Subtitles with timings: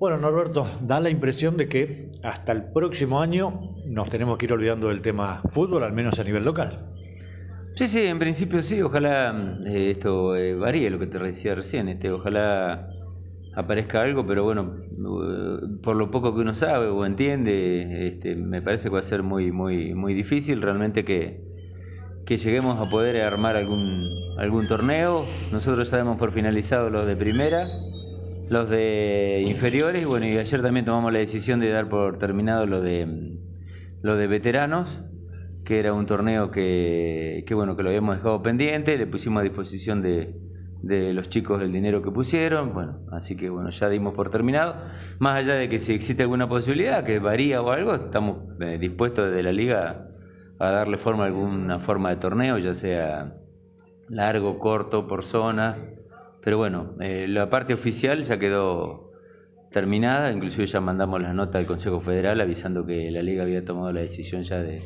[0.00, 4.52] Bueno, Norberto, da la impresión de que hasta el próximo año nos tenemos que ir
[4.54, 6.86] olvidando del tema fútbol, al menos a nivel local.
[7.74, 11.90] Sí, sí, en principio sí, ojalá eh, esto eh, varíe lo que te decía recién,
[11.90, 12.88] este, ojalá
[13.54, 18.62] aparezca algo, pero bueno, eh, por lo poco que uno sabe o entiende, este, me
[18.62, 21.42] parece que va a ser muy, muy, muy difícil realmente que,
[22.24, 24.08] que lleguemos a poder armar algún,
[24.38, 25.26] algún torneo.
[25.52, 27.68] Nosotros ya damos por finalizado los de primera
[28.50, 32.80] los de inferiores bueno, y ayer también tomamos la decisión de dar por terminado lo
[32.82, 33.38] de
[34.02, 35.04] de veteranos,
[35.64, 40.02] que era un torneo que, bueno, que lo habíamos dejado pendiente, le pusimos a disposición
[40.02, 40.34] de,
[40.82, 44.74] los chicos el dinero que pusieron, bueno, así que bueno, ya dimos por terminado.
[45.20, 49.28] Más allá de que si existe alguna posibilidad, que varía o algo, estamos eh, dispuestos
[49.28, 50.08] desde la liga
[50.58, 53.36] a darle forma a alguna forma de torneo, ya sea
[54.08, 55.78] largo, corto, por zona,
[56.42, 59.12] pero bueno, eh, la parte oficial ya quedó
[59.70, 63.92] terminada, inclusive ya mandamos la nota al Consejo Federal avisando que la liga había tomado
[63.92, 64.82] la decisión ya de,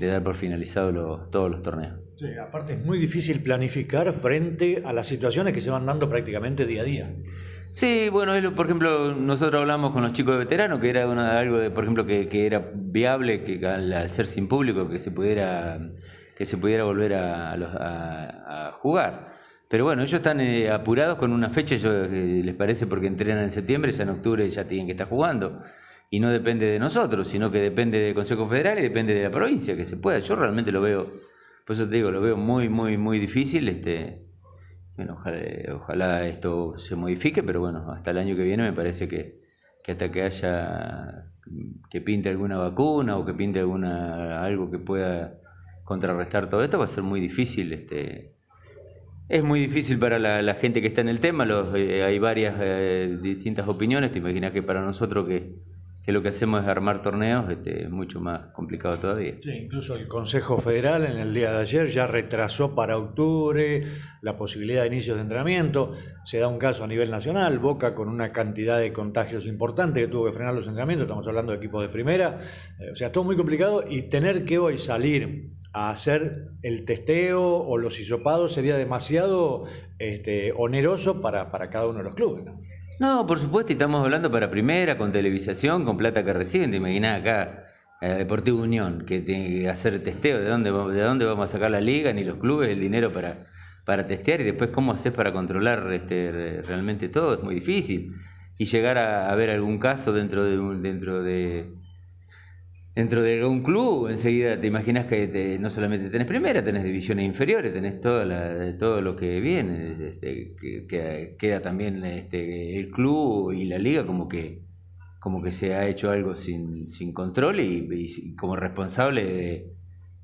[0.00, 1.98] dar por finalizado todos los torneos.
[2.16, 6.66] Sí, aparte es muy difícil planificar frente a las situaciones que se van dando prácticamente
[6.66, 7.14] día a día.
[7.72, 11.04] Sí, bueno, por ejemplo, nosotros hablamos con los chicos de veteranos que era
[11.38, 15.78] algo de, por ejemplo, que, era viable que al, ser sin público que se pudiera
[16.36, 19.40] que se pudiera volver a jugar.
[19.70, 23.52] Pero bueno, ellos están eh, apurados con una fecha, eh, les parece porque entrenan en
[23.52, 25.62] septiembre, ya en octubre ya tienen que estar jugando.
[26.10, 29.30] Y no depende de nosotros, sino que depende del Consejo Federal y depende de la
[29.30, 30.18] provincia, que se pueda.
[30.18, 31.06] Yo realmente lo veo,
[31.64, 33.68] por eso te digo, lo veo muy, muy, muy difícil.
[33.68, 34.24] Este,
[34.96, 35.22] bueno,
[35.76, 39.38] ojalá, esto se modifique, pero bueno, hasta el año que viene me parece que,
[39.84, 41.30] que hasta que haya,
[41.88, 45.38] que pinte alguna vacuna o que pinte alguna, algo que pueda
[45.84, 48.34] contrarrestar todo esto, va a ser muy difícil este,
[49.30, 53.16] es muy difícil para la, gente que está en el tema, eh, hay varias eh,
[53.22, 55.70] distintas opiniones, te imaginas que para nosotros que,
[56.10, 59.34] lo que hacemos es armar torneos, este, es mucho más complicado todavía.
[59.40, 63.84] Sí, incluso el Consejo Federal en el día de ayer ya retrasó para octubre
[64.20, 65.92] la posibilidad de inicio de entrenamiento,
[66.24, 70.08] se da un caso a nivel nacional, Boca con una cantidad de contagios importante que
[70.08, 72.40] tuvo que frenar los entrenamientos, estamos hablando de equipos de primera,
[72.80, 77.42] eh, o sea, todo muy complicado y tener que hoy salir a hacer el testeo
[77.42, 79.66] o los hisopados sería demasiado
[79.98, 82.44] este, oneroso para, cada uno de los clubes.
[82.44, 82.60] ¿no?
[82.98, 86.70] no, por supuesto, y estamos hablando para primera, con televisación, con plata que reciben.
[86.70, 87.64] Te imaginas acá,
[88.00, 91.70] eh, Deportivo Unión, que tiene que hacer testeo, ¿de dónde, de dónde vamos a sacar
[91.70, 93.46] la liga, ni los clubes, el dinero para,
[93.84, 98.16] para testear, y después cómo haces para controlar este, realmente todo, es muy difícil.
[98.58, 101.72] Y llegar a, a ver algún caso dentro de, dentro de
[103.00, 107.72] dentro de un club, enseguida te imaginas que no solamente tenés primera, tenés divisiones inferiores,
[107.72, 110.54] tenés toda todo lo que viene, este,
[110.86, 116.36] que, queda también este, el club y la liga como que se ha hecho algo
[116.36, 119.72] sin, control y, como responsable de,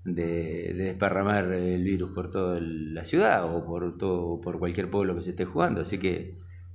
[0.04, 5.22] de, desparramar el virus por toda la ciudad o por todo por cualquier pueblo que
[5.22, 5.80] se esté jugando.
[5.80, 6.34] Así que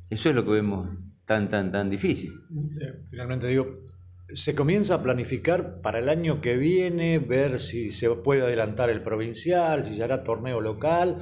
[0.09, 0.89] eso es lo que vemos
[1.25, 2.33] tan, tan, tan difícil.
[3.11, 3.67] Finalmente digo,
[4.33, 9.01] se comienza a planificar para el año que viene, ver si se puede adelantar el
[9.01, 11.17] provincial, si se hará torneo local,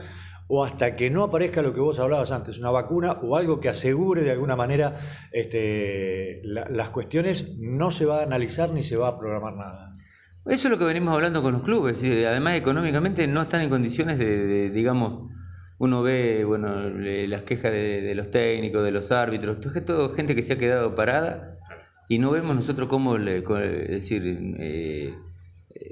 [0.47, 3.70] o hasta que no aparezca lo que vos hablabas antes, una vacuna o algo que
[3.70, 4.96] asegure de alguna manera
[5.31, 9.96] este, las cuestiones, no se va a analizar ni se va a programar nada.
[10.46, 14.18] Eso es lo que venimos hablando con los clubes, además económicamente no están en condiciones
[14.18, 15.31] de, digamos,
[15.78, 20.53] uno ve bueno, las quejas de, los técnicos, de los árbitros, todo gente que se
[20.53, 21.59] ha quedado parada
[22.09, 24.24] y no vemos nosotros cómo, decir,
[24.58, 25.14] eh,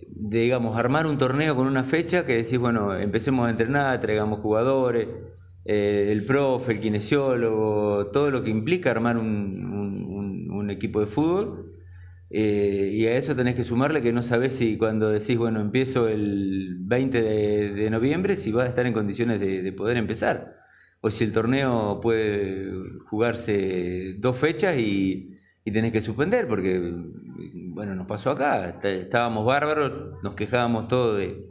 [0.10, 5.08] digamos, armar un torneo con una fecha que decís, bueno, empecemos a entrenar, traigamos jugadores,
[5.64, 11.74] eh, el profe, el kinesiólogo, todo lo que implica armar un, equipo de fútbol.
[12.30, 16.10] Eh, y a eso tenés que sumarle que no sabés si cuando decís, bueno, empiezo
[16.10, 20.58] el 20 de, noviembre, si vas a estar en condiciones de, de, poder empezar.
[21.02, 22.70] O si el torneo puede
[23.06, 25.37] jugarse dos fechas y,
[25.68, 26.80] y tenés que suspender porque,
[27.74, 31.46] bueno, nos pasó acá, estábamos bárbaros, nos quejábamos todos de,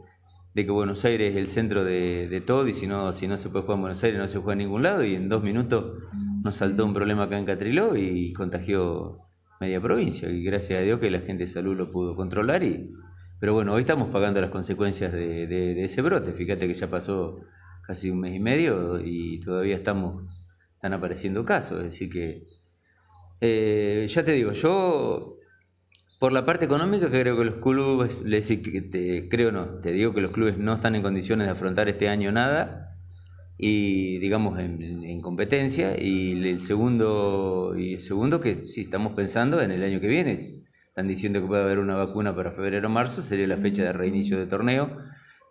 [0.55, 3.65] que Buenos Aires es el centro de, todo y si no, si no se puede
[3.65, 6.01] jugar en Buenos Aires no se juega en ningún lado y en dos minutos
[6.43, 9.13] nos saltó un problema acá en Catriló y contagió
[9.59, 12.89] media provincia y gracias a Dios que la gente de salud lo pudo controlar y
[13.39, 17.37] pero bueno, hoy estamos pagando las consecuencias de, de ese brote, fíjate que ya pasó
[17.85, 20.23] casi un mes y medio y todavía estamos,
[20.73, 22.47] están apareciendo casos, es decir que
[23.41, 25.37] eh, ya te digo, yo
[26.19, 30.21] por la parte económica creo que los clubes, les, te, creo no, te digo que
[30.21, 32.95] los clubes no están en condiciones de afrontar este año nada.
[33.57, 39.71] y digamos en, competencia y el segundo y el segundo que si estamos pensando en
[39.71, 43.47] el año que viene están diciendo que puede haber una vacuna para febrero marzo sería
[43.47, 44.97] la fecha de reinicio de torneo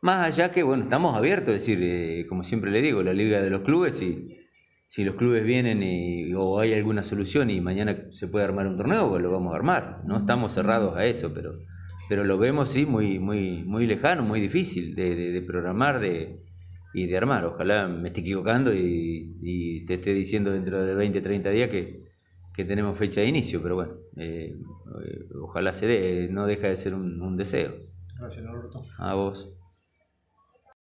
[0.03, 3.43] más allá que bueno estamos abiertos es decir eh, como siempre le digo la liga
[3.43, 4.46] de los clubes y
[4.89, 8.77] si los clubes vienen y, o hay alguna solución y mañana se puede armar un
[8.77, 11.55] torneo pues lo vamos a armar no estamos cerrados a eso pero
[12.09, 16.47] pero lo vemos sí muy muy muy lejano muy difícil de programar de
[16.97, 17.45] y de armar.
[17.45, 22.07] Ojalá me esté equivocando y, te esté diciendo dentro de 20, 30 días que,
[22.65, 24.57] tenemos fecha de inicio, pero bueno, eh,
[25.43, 27.75] ojalá se dé, no deja de ser un, un deseo.
[28.19, 28.83] Gracias, Norberto.
[28.97, 29.53] A vos.